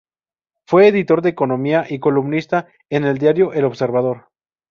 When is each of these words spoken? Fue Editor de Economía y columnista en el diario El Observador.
Fue 0.65 0.87
Editor 0.87 1.21
de 1.21 1.29
Economía 1.29 1.85
y 1.87 1.99
columnista 1.99 2.67
en 2.89 3.03
el 3.03 3.19
diario 3.19 3.53
El 3.53 3.65
Observador. 3.65 4.29